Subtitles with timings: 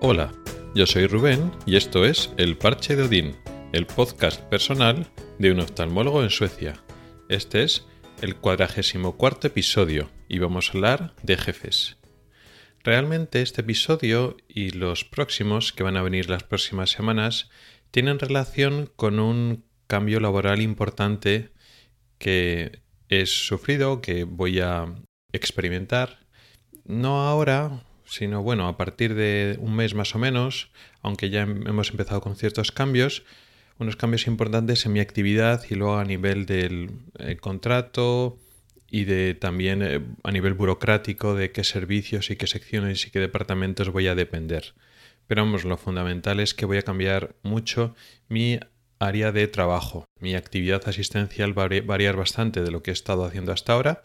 [0.00, 0.32] Hola,
[0.76, 3.36] yo soy Rubén y esto es El Parche de Odín,
[3.72, 5.08] el podcast personal
[5.40, 6.80] de un oftalmólogo en Suecia.
[7.28, 7.84] Este es
[8.22, 11.96] el cuadragésimo cuarto episodio y vamos a hablar de jefes.
[12.84, 17.50] Realmente este episodio y los próximos que van a venir las próximas semanas
[17.90, 21.50] tienen relación con un cambio laboral importante
[22.18, 24.94] que he sufrido, que voy a
[25.32, 26.20] experimentar,
[26.84, 30.70] no ahora, sino bueno, a partir de un mes más o menos,
[31.02, 33.24] aunque ya hemos empezado con ciertos cambios,
[33.78, 38.38] unos cambios importantes en mi actividad y luego a nivel del eh, contrato
[38.90, 43.20] y de también eh, a nivel burocrático de qué servicios y qué secciones y qué
[43.20, 44.74] departamentos voy a depender.
[45.26, 47.94] Pero vamos, lo fundamental es que voy a cambiar mucho
[48.28, 48.58] mi
[48.98, 50.06] área de trabajo.
[50.18, 54.02] Mi actividad asistencial va a variar bastante de lo que he estado haciendo hasta ahora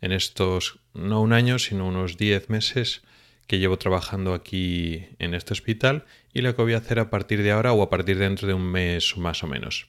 [0.00, 3.02] en estos no un año, sino unos 10 meses
[3.46, 7.42] que llevo trabajando aquí en este hospital y lo que voy a hacer a partir
[7.42, 9.88] de ahora o a partir de dentro de un mes más o menos.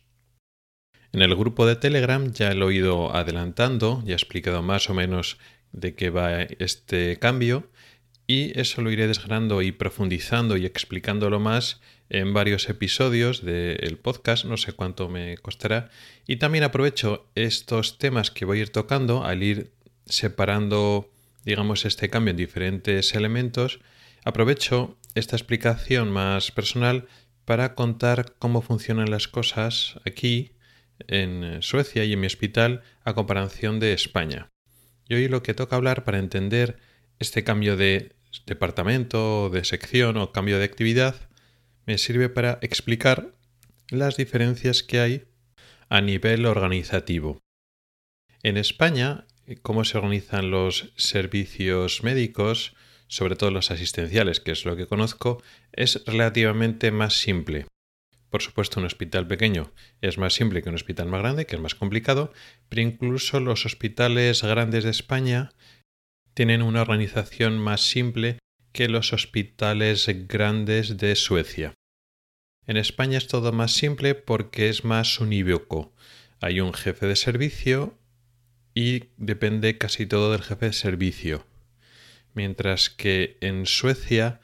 [1.12, 4.94] En el grupo de Telegram ya lo he ido adelantando, ya he explicado más o
[4.94, 5.38] menos
[5.72, 7.70] de qué va este cambio
[8.28, 14.46] y eso lo iré desgranando y profundizando y explicándolo más en varios episodios del podcast,
[14.46, 15.90] no sé cuánto me costará.
[16.28, 19.72] Y también aprovecho estos temas que voy a ir tocando al ir
[20.06, 21.12] separando,
[21.46, 23.80] digamos, este cambio en diferentes elementos.
[24.24, 27.08] Aprovecho esta explicación más personal
[27.46, 30.54] para contar cómo funcionan las cosas aquí
[31.08, 34.50] en Suecia y en mi hospital a comparación de España.
[35.08, 36.78] Y hoy lo que toca hablar para entender
[37.20, 41.16] este cambio de departamento, de sección o cambio de actividad
[41.86, 43.36] me sirve para explicar
[43.90, 45.26] las diferencias que hay
[45.90, 47.40] a nivel organizativo.
[48.42, 49.26] En España,
[49.62, 52.76] cómo se organizan los servicios médicos,
[53.08, 55.42] sobre todo los asistenciales, que es lo que conozco,
[55.72, 57.68] es relativamente más simple.
[58.30, 61.62] Por supuesto, un hospital pequeño es más simple que un hospital más grande, que es
[61.62, 62.34] más complicado,
[62.68, 65.52] pero incluso los hospitales grandes de España
[66.34, 68.40] tienen una organización más simple
[68.74, 71.74] que los hospitales grandes de Suecia.
[72.68, 75.94] En España es todo más simple porque es más unívoco.
[76.42, 77.98] Hay un jefe de servicio
[78.76, 81.48] y depende casi todo del jefe de servicio.
[82.36, 84.42] Mientras que en Suecia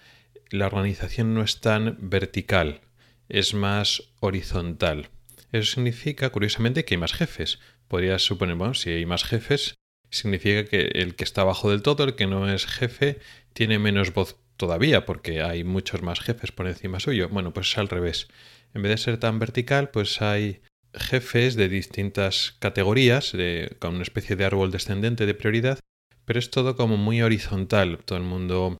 [0.49, 2.81] la organización no es tan vertical,
[3.29, 5.09] es más horizontal.
[5.51, 7.59] Eso significa, curiosamente, que hay más jefes.
[7.89, 9.75] Podrías suponer, bueno, si hay más jefes,
[10.09, 13.19] significa que el que está abajo del todo, el que no es jefe,
[13.53, 17.27] tiene menos voz todavía, porque hay muchos más jefes por encima suyo.
[17.27, 18.29] Bueno, pues es al revés.
[18.73, 20.61] En vez de ser tan vertical, pues hay
[20.93, 25.79] jefes de distintas categorías, de, con una especie de árbol descendente de prioridad,
[26.25, 27.99] pero es todo como muy horizontal.
[28.05, 28.77] Todo el mundo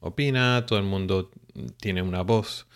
[0.00, 1.30] opina, todo el mundo
[1.80, 2.66] tiene una voz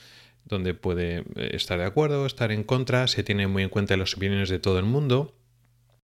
[0.44, 4.14] donde puede eh, estar de acuerdo, estar en contra, se tiene muy en cuenta las
[4.14, 5.34] opiniones de todo el mundo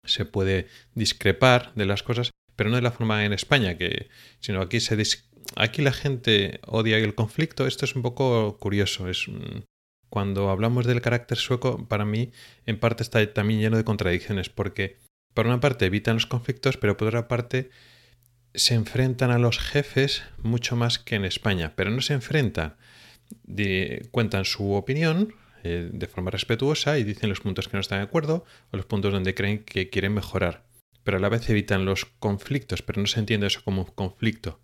[0.10, 4.10] se puede discrepar de las cosas, pero no de la forma en España, que,
[4.40, 4.98] sino aquí, se
[5.56, 7.68] aquí la gente odia el conflicto.
[7.68, 9.10] Esto es un poco curioso.
[9.10, 9.28] Es,
[10.10, 12.32] cuando hablamos del carácter sueco, para mí
[12.66, 14.98] en parte está también lleno de contradicciones, porque
[15.34, 17.70] por una parte evitan los conflictos, pero por otra parte
[18.54, 22.76] se enfrentan a los jefes mucho más que en España, pero no se enfrentan,
[24.12, 28.06] cuentan su opinión, eh, de forma respetuosa y dicen los puntos que no están de
[28.06, 30.64] acuerdo o los puntos donde creen que quieren mejorar.
[31.04, 34.62] Pero a la vez evitan los conflictos, pero no se entiende eso como conflicto.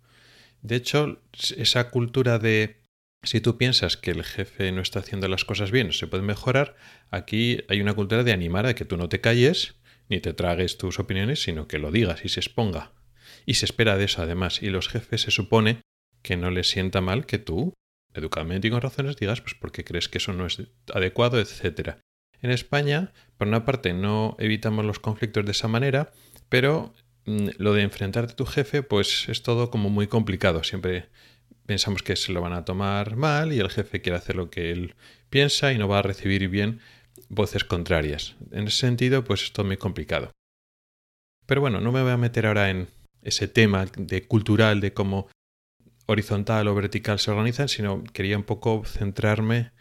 [0.62, 1.20] De hecho,
[1.56, 2.80] esa cultura de
[3.26, 6.76] si tú piensas que el jefe no está haciendo las cosas bien, se puede mejorar,
[7.10, 9.74] aquí hay una cultura de animar a que tú no te calles
[10.08, 12.92] ni te tragues tus opiniones, sino que lo digas y se exponga.
[13.44, 14.62] Y se espera de eso además.
[14.62, 15.80] Y los jefes se supone
[16.22, 17.74] que no les sienta mal que tú
[18.14, 20.62] educadamente y con razones digas pues porque crees que eso no es
[20.94, 21.98] adecuado, etcétera.
[22.40, 26.12] En España, por una parte, no evitamos los conflictos de esa manera,
[26.48, 30.62] pero mm, lo de enfrentarte a tu jefe, pues es todo como muy complicado.
[30.62, 31.08] Siempre
[31.66, 34.70] pensamos que se lo van a tomar mal y el jefe quiere hacer lo que
[34.70, 34.94] él
[35.30, 36.80] piensa y no va a recibir bien
[37.28, 38.36] voces contrarias.
[38.52, 40.30] En ese sentido, pues es todo muy complicado.
[41.46, 42.88] Pero bueno, no me voy a meter ahora en
[43.22, 45.28] ese tema de cultural de cómo
[46.06, 49.72] horizontal o vertical se organizan, sino quería un poco centrarme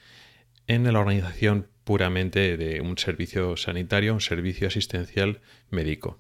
[0.68, 6.20] en la organización puramente de un servicio sanitario, un servicio asistencial médico.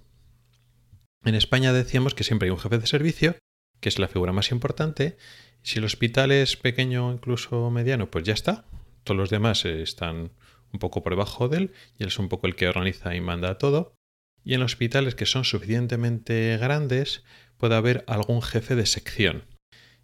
[1.23, 3.35] En España decíamos que siempre hay un jefe de servicio,
[3.79, 5.17] que es la figura más importante.
[5.65, 8.65] Si el hospital es pequeño o incluso mediano, pues ya está.
[9.03, 10.29] Todos los demás están
[10.71, 13.19] un poco por debajo de él y él es un poco el que organiza y
[13.19, 13.95] manda todo.
[14.43, 17.23] Y en hospitales que son suficientemente grandes
[17.57, 19.45] puede haber algún jefe de sección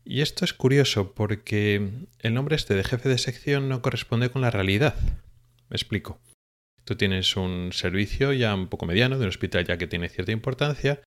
[0.04, 4.42] Y esto es curioso porque el nombre este de jefe de sección no corresponde con
[4.42, 4.96] la realidad.
[5.69, 6.19] Me explico.
[6.86, 10.31] Tú tienes un servicio ya un poco mediano de un hospital ya que tiene cierta
[10.31, 11.04] importancia.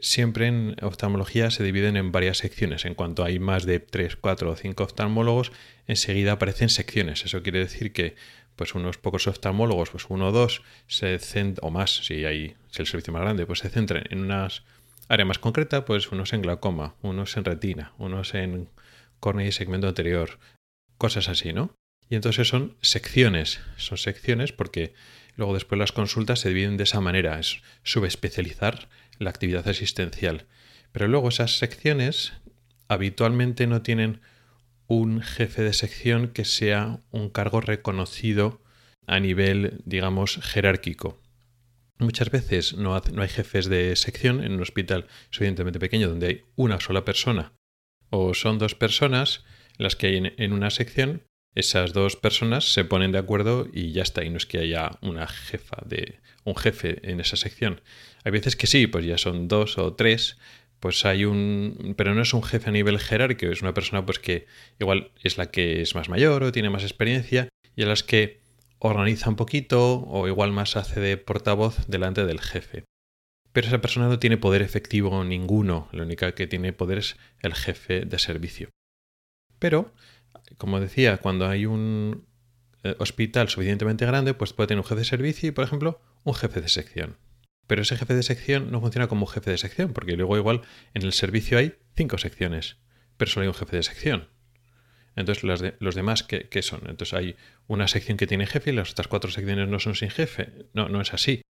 [0.00, 2.84] Siempre en oftalmología se dividen en varias secciones.
[2.84, 5.52] En cuanto hay más de 3, 4 o 5 oftalmólogos,
[5.86, 7.24] enseguida aparecen secciones.
[7.24, 8.16] Eso quiere decir que
[8.56, 11.18] pues unos pocos oftalmólogos, pues uno o dos, se
[11.62, 14.64] o más, si hay si el servicio más grande, pues se centran en unas
[15.08, 18.68] área más concreta, pues unos en glaucoma, unos en retina, unos en
[19.18, 20.38] córnea y segmento anterior,
[20.98, 21.74] cosas así, ¿no?
[22.08, 24.94] Y entonces son secciones, son secciones porque
[25.36, 28.88] luego después las consultas se dividen de esa manera, es subespecializar
[29.20, 30.46] la actividad asistencial.
[30.90, 32.32] Pero luego esas secciones
[32.88, 34.20] habitualmente no tienen
[34.88, 38.60] un jefe de sección que sea un cargo reconocido
[39.06, 41.20] a nivel, digamos, jerárquico.
[41.98, 46.80] Muchas veces no, hay jefes de sección en un hospital suficientemente pequeño donde hay una
[46.80, 47.52] sola persona
[48.08, 49.44] o son dos personas
[49.76, 51.22] las que hay en, una sección
[51.54, 54.98] esas dos personas se ponen de acuerdo y ya está, y no es que haya
[55.02, 57.80] una jefa de un jefe en esa sección.
[58.24, 60.38] Hay veces que sí, pues ya son dos o tres,
[60.78, 64.18] pues hay un pero no es un jefe a nivel jerárquico, es una persona pues
[64.18, 64.46] que
[64.78, 68.40] igual es la que es más mayor o tiene más experiencia y a las que
[68.78, 72.84] organiza un poquito o igual más hace de portavoz delante del jefe.
[73.52, 77.54] Pero esa persona no tiene poder efectivo ninguno, la única que tiene poder es el
[77.54, 78.70] jefe de servicio.
[79.58, 79.92] Pero,
[80.58, 82.26] como decía, cuando hay un
[82.82, 86.34] eh, hospital suficientemente grande, pues puede tener un jefe de servicio y, por ejemplo, un
[86.34, 87.18] jefe de sección.
[87.66, 90.62] Pero ese jefe de sección no funciona como jefe de sección, porque luego igual
[90.94, 92.78] en el servicio hay cinco secciones,
[93.16, 94.28] pero solo hay un jefe de sección.
[95.16, 95.44] Entonces,
[95.78, 96.80] los demás, ¿qué, ¿qué, son?
[96.88, 97.36] Entonces, hay
[97.66, 100.50] una sección que tiene jefe y las otras cuatro secciones no son sin jefe.
[100.72, 101.42] No, no es así.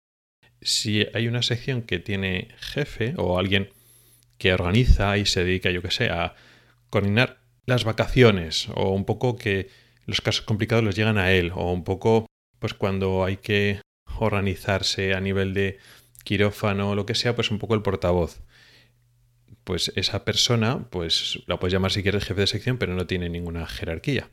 [0.60, 3.70] Si hay una sección que tiene jefe o alguien
[4.38, 6.34] que organiza y se dedica, yo que sé, a
[6.88, 7.39] coordinar
[7.70, 9.70] las vacaciones o un poco que
[10.06, 12.26] los casos complicados les llegan a él o un poco,
[12.58, 13.80] pues cuando hay que
[14.18, 15.78] organizarse a nivel de
[16.24, 18.42] quirófano o lo que sea, pues un poco el portavoz
[19.64, 23.28] pues esa persona, pues la puedes llamar si quieres jefe de sección, pero no tiene
[23.28, 24.30] ninguna jerarquía.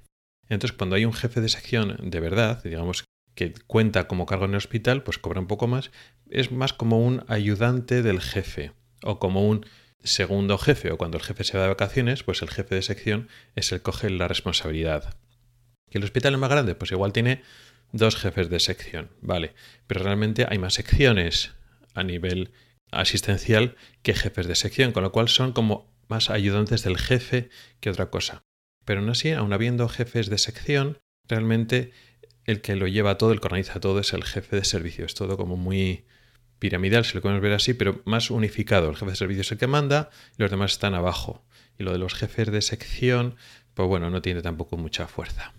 [0.50, 3.04] Entonces, cuando hay un jefe de sección de verdad, digamos
[3.36, 5.92] que cuenta como cargo en el hospital, pues cobra un poco más,
[6.30, 8.72] es más como un ayudante del jefe
[9.04, 9.66] o como un
[10.03, 13.29] segundo jefe, o cuando el jefe se va de vacaciones, pues el jefe de sección
[13.55, 15.17] es el que coge la responsabilidad.
[15.89, 16.75] ¿Que el hospital es más grande?
[16.75, 17.41] Pues igual tiene
[17.91, 19.53] dos jefes de sección, vale,
[19.88, 21.53] pero realmente hay más secciones
[21.94, 22.51] a nivel
[22.91, 27.49] asistencial que jefes de sección, con lo cual son como más ayudantes del jefe
[27.79, 28.44] que otra cosa.
[28.85, 30.97] Pero no así, aun habiendo jefes de sección,
[31.27, 31.91] realmente
[32.45, 35.05] el que lo lleva todo, el que organiza todo es el jefe de servicio.
[35.05, 36.05] Es todo como muy
[36.59, 38.89] piramidal, si lo podemos ver así, pero más unificado.
[38.89, 41.45] El jefe de servicio es el que manda y los demás están abajo.
[41.77, 43.36] Y lo de los jefes de sección,
[43.74, 45.54] pues bueno, no tiene tampoco mucha fuerza.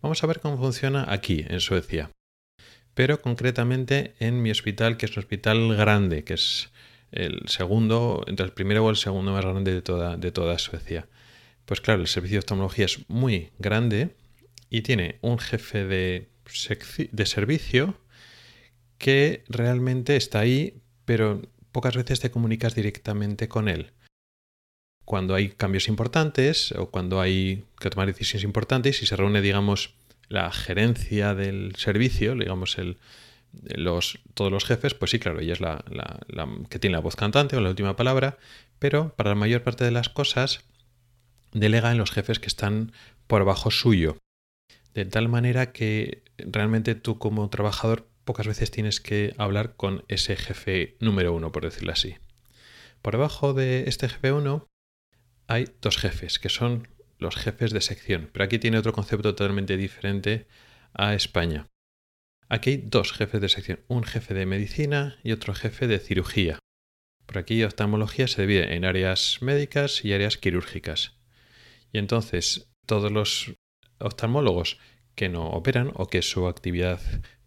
[0.00, 2.10] Vamos a ver cómo funciona aquí, en Suecia
[2.94, 6.70] pero concretamente en mi hospital, que es un hospital grande, que es
[7.10, 11.08] el segundo, entre el primero o el segundo más grande de toda, de toda Suecia.
[11.64, 14.14] Pues claro, el servicio de oftalmología es muy grande
[14.68, 16.28] y tiene un jefe de,
[17.12, 17.98] de servicio
[19.02, 21.42] que realmente está ahí, pero
[21.72, 23.90] pocas veces te comunicas directamente con él.
[25.04, 29.94] Cuando hay cambios importantes o cuando hay que tomar decisiones importantes, y se reúne, digamos,
[30.28, 32.96] la gerencia del servicio, digamos, el,
[33.74, 35.84] los, todos los jefes, pues sí, claro, ella es la,
[36.70, 38.38] que tiene la voz cantante o la última palabra,
[38.78, 40.64] pero para la mayor parte de las cosas
[41.50, 42.92] delega en los jefes que están
[43.26, 44.16] por abajo suyo.
[44.94, 50.36] De tal manera que realmente tú como trabajador pocas veces tienes que hablar con ese
[50.36, 52.16] jefe número uno, por decirlo así.
[53.02, 54.68] Por debajo de este jefe uno
[55.48, 56.88] hay dos jefes, que son
[57.18, 58.30] los jefes de sección.
[58.32, 60.46] Pero aquí tiene otro concepto totalmente diferente
[60.92, 61.68] a España.
[62.48, 66.58] Aquí hay dos jefes de sección, un jefe de medicina y otro jefe de cirugía.
[67.26, 71.16] Por aquí oftalmología se divide en áreas médicas y áreas quirúrgicas.
[71.92, 73.54] Y entonces todos los
[73.98, 74.78] oftalmólogos
[75.14, 77.00] que no operan o que su actividad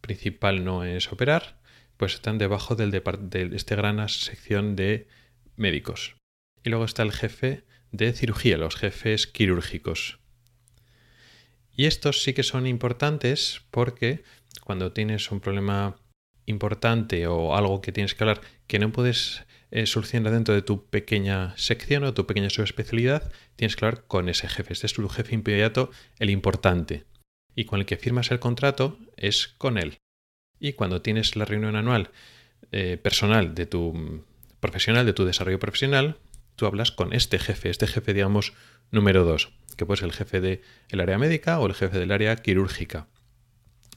[0.06, 1.60] principal no es operar,
[1.98, 5.08] pues están debajo del de esta gran sección de
[5.56, 6.16] médicos.
[6.64, 10.20] Y luego está el jefe de cirugía, los jefes quirúrgicos.
[11.76, 14.24] Y estos sí que son importantes porque
[14.64, 15.98] cuando tienes un problema
[16.46, 20.86] importante o algo que tienes que hablar que no puedes eh, solucionar dentro de tu
[20.86, 24.74] pequeña sección o tu pequeña subespecialidad, tienes que hablar con ese jefe.
[24.74, 27.06] Este es tu jefe inmediato, el importante.
[27.56, 29.98] Y con el que firmas el contrato es con él.
[30.60, 32.12] Y cuando tienes la reunión anual
[32.72, 34.24] eh, personal de tu
[34.60, 36.18] profesional, de tu desarrollo profesional,
[36.56, 38.54] tú hablas con este jefe, este jefe, digamos,
[38.92, 42.36] número 2, que puede ser el jefe del área médica o el jefe del área
[42.38, 43.08] quirúrgica.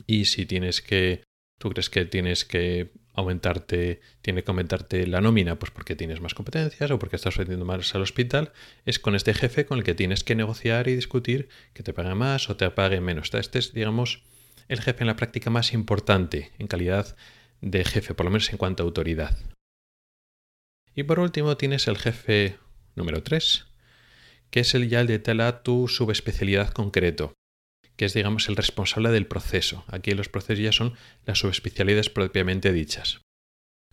[0.06, 1.22] Y si tienes que,
[1.58, 6.34] tú crees que tienes que aumentarte, tiene que aumentarte la nómina, pues porque tienes más
[6.34, 8.52] competencias o porque estás vendiendo más al hospital,
[8.86, 12.14] es con este jefe con el que tienes que negociar y discutir que te pague
[12.14, 13.34] más o te pague menos.
[13.34, 14.22] Este es, digamos,
[14.68, 17.16] el jefe en la práctica más importante en calidad
[17.60, 19.36] de jefe, por lo menos en cuanto a autoridad.
[20.94, 22.58] Y por último tienes el jefe
[22.94, 23.66] número 3,
[24.50, 25.18] que es el ya el de
[25.64, 27.37] tu subespecialidad concreto
[27.98, 29.84] que es, digamos, el responsable del proceso.
[29.88, 30.94] Aquí los procesos ya son
[31.26, 33.20] las subespecialidades propiamente dichas.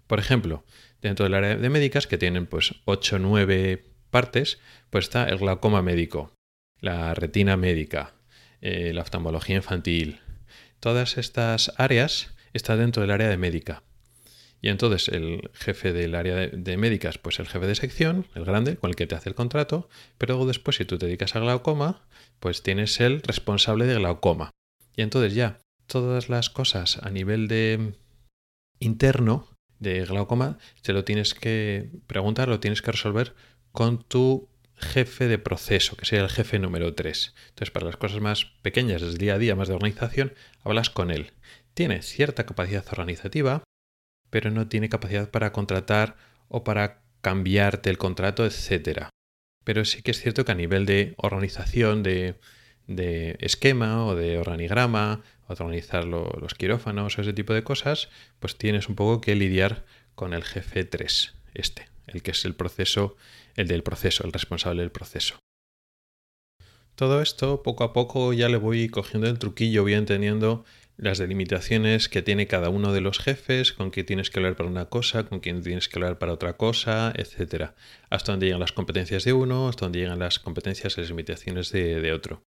[0.05, 0.63] Por ejemplo,
[1.01, 4.59] dentro del área de médicas, que tienen pues 8 o 9 partes,
[4.91, 6.35] pues está el glaucoma médico,
[6.79, 8.13] la retina médica,
[8.61, 10.21] eh, la oftalmología infantil.
[10.79, 13.81] Todas estas áreas están dentro del área de médica.
[14.65, 18.77] Y entonces el jefe del área de, médicas, pues el jefe de sección, el grande,
[18.77, 21.39] con el que te hace el contrato, pero luego después si tú te dedicas a
[21.39, 22.07] glaucoma,
[22.39, 24.49] pues tienes el responsable de glaucoma.
[24.95, 27.93] Y entonces ya, todas las cosas a nivel de
[28.79, 33.35] interno de glaucoma, te lo tienes que preguntar, lo tienes que resolver
[33.71, 37.35] con tu jefe de proceso, que sería el jefe número 3.
[37.49, 41.11] Entonces, para las cosas más pequeñas del día a día, más de organización, hablas con
[41.11, 41.33] él.
[41.75, 43.63] Tiene cierta capacidad organizativa,
[44.35, 46.17] pero no tiene capacidad para contratar
[46.49, 49.07] o para cambiarte el contrato, etc.
[49.63, 52.35] Pero sí que es cierto que a nivel de organización, de,
[53.39, 58.95] esquema o de organigrama, organizar los quirófanos o ese tipo de cosas, pues tienes un
[58.95, 63.15] poco que lidiar con el jefe 3, este, el que es el proceso,
[63.55, 65.39] el del proceso, el responsable del proceso.
[66.95, 70.65] Todo esto poco a poco ya le voy cogiendo el truquillo, voy entendiendo
[70.97, 74.69] las delimitaciones que tiene cada uno de los jefes, con quién tienes que hablar para
[74.69, 77.71] una cosa, con quién tienes que hablar para otra cosa, etc.
[78.09, 81.71] Hasta dónde llegan las competencias de uno, hasta dónde llegan las competencias y las limitaciones
[81.71, 82.43] de, otro.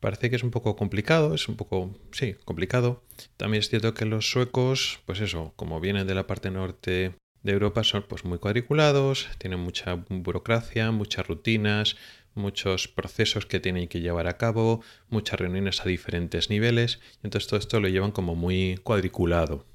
[0.00, 3.02] Parece que es un poco complicado, es un poco, sí, complicado.
[3.36, 7.52] También es cierto que los suecos, pues eso, como vienen de la parte norte de
[7.52, 11.96] Europa, son pues muy cuadriculados, tienen mucha burocracia, muchas rutinas,
[12.36, 17.48] muchos procesos que tienen que llevar a cabo, muchas reuniones a diferentes niveles, y entonces
[17.48, 19.66] todo esto lo llevan como muy cuadriculado.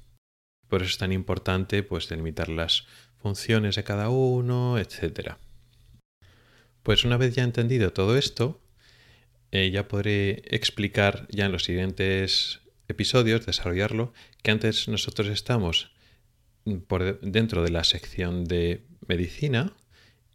[0.68, 2.86] Por eso es tan importante pues delimitar las
[3.18, 5.34] funciones de cada uno, etc.
[6.82, 8.60] Pues una vez ya entendido todo esto,
[9.50, 15.92] eh, ya podré explicar ya en los siguientes episodios, desarrollarlo, que antes nosotros estamos
[16.86, 19.74] por dentro de la sección de medicina,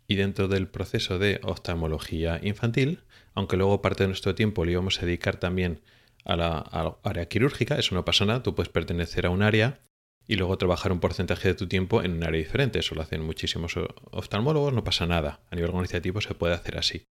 [0.07, 3.01] y dentro del proceso de oftalmología infantil,
[3.33, 5.81] aunque luego parte de nuestro tiempo lo íbamos a dedicar también
[6.23, 9.81] a la, área quirúrgica, eso no pasa nada, tú puedes pertenecer a un área
[10.27, 13.21] y luego trabajar un porcentaje de tu tiempo en un área diferente, eso lo hacen
[13.21, 13.75] muchísimos
[14.11, 17.03] oftalmólogos, no pasa nada, a nivel organizativo se puede hacer así.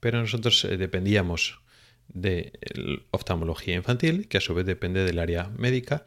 [0.00, 1.60] Pero nosotros eh, dependíamos
[2.08, 2.52] de
[3.10, 6.04] oftalmología infantil, que a su vez depende del área médica,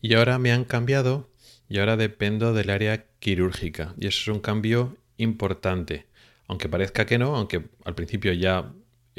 [0.00, 1.30] y ahora me han cambiado
[1.68, 6.06] y ahora dependo del área quirúrgica, y eso es un cambio importante.
[6.46, 8.72] Aunque parezca que no, aunque al principio ya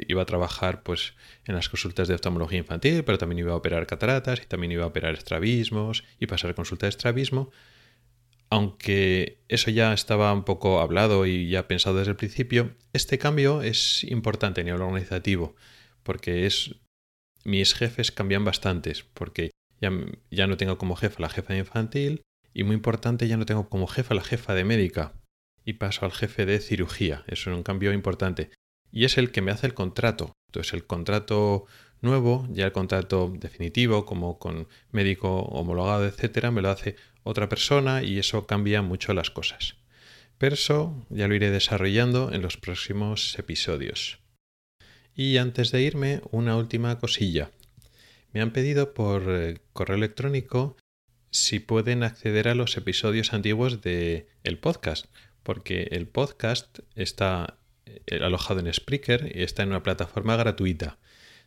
[0.08, 1.13] iba a trabajar pues
[1.46, 4.84] en las consultas de oftalmología infantil, pero también iba a operar cataratas y también iba
[4.84, 7.51] a operar estrabismos y pasar consulta de estrabismo.
[8.50, 13.62] Aunque eso ya estaba un poco hablado y ya pensado desde el principio, este cambio
[13.62, 15.56] es importante a nivel organizativo,
[16.01, 16.75] porque es
[17.44, 19.51] mis jefes cambian bastantes, porque
[19.82, 19.91] ya,
[20.32, 22.22] ya no tengo como jefa la jefa de infantil
[22.53, 25.13] y muy importante ya no tengo como jefa la jefa de médica,
[25.66, 27.24] y paso al jefe de cirugía.
[27.28, 28.50] Eso es un cambio importante.
[28.92, 30.34] Y es el que me hace el contrato.
[30.48, 31.66] Entonces el contrato
[32.01, 38.04] nuevo, ya el contrato definitivo, como con médico homologado, etcétera, me lo hace otra persona
[38.04, 39.75] y eso cambia mucho las cosas.
[40.38, 44.20] Pero eso ya lo iré desarrollando en los próximos episodios.
[45.13, 47.51] Y antes de irme, una última cosilla.
[48.32, 50.78] Me han pedido por eh, correo electrónico
[51.32, 55.08] si pueden acceder a los episodios antiguos del el podcast
[55.43, 60.98] porque el podcast está eh, alojado en Spreaker y está en una plataforma gratuita.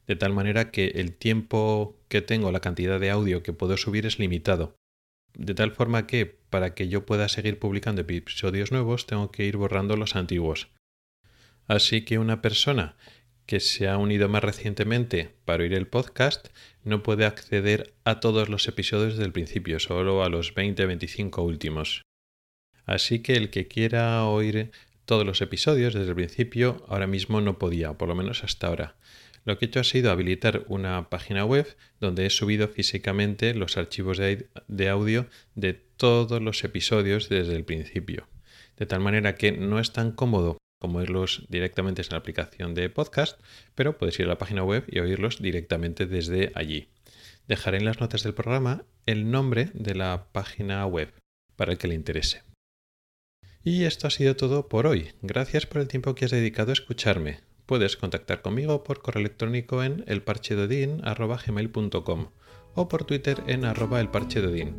[0.07, 4.07] De tal manera que el tiempo que tengo, la cantidad de audio que puedo subir
[4.07, 4.75] es limitado.
[5.35, 9.57] De tal forma que para que yo pueda seguir publicando episodios nuevos tengo que ir
[9.57, 10.69] borrando los antiguos.
[11.67, 12.97] Así que una persona
[13.47, 16.49] que se ha unido más recientemente para oír el podcast
[16.85, 22.03] no puede acceder a todos los episodios del principio, solo a los 20-25 últimos.
[22.87, 24.71] Así que el que quiera oír
[25.05, 28.97] todos los episodios desde el principio, ahora mismo no podía, por lo menos hasta ahora.
[29.45, 31.67] Lo que he hecho ha sido habilitar una página web
[32.01, 38.29] donde he subido físicamente los archivos de, audio de todos los episodios desde el principio.
[38.79, 42.89] de tal manera que no es tan cómodo como oírlos directamente en la aplicación de
[42.89, 43.39] podcast,
[43.77, 46.89] pero puedes ir a la página web y oírlos directamente desde allí.
[47.47, 51.13] Dejaré en las notas del programa el nombre de la página web
[51.55, 52.43] para el que le interese.
[53.65, 55.11] Y esto ha sido todo por hoy.
[55.23, 57.41] Gracias por el tiempo que has dedicado a escucharme.
[57.67, 62.29] Puedes contactar conmigo por correo electrónico en elparchedodin.com
[62.75, 64.75] o por Twitter en arroba elparchedodin.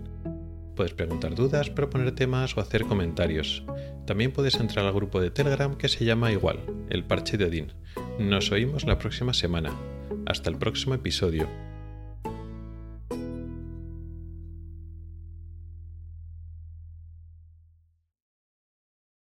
[0.75, 3.63] Puedes preguntar dudas, proponer temas o hacer comentarios.
[4.07, 6.59] También puedes entrar al grupo de Telegram que se llama igual,
[6.89, 7.73] El Parche de Odín.
[8.19, 9.71] Nos oímos la próxima semana.
[10.25, 11.47] Hasta el próximo episodio.